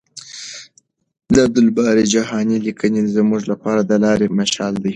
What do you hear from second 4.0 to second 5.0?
لارې مشال دي.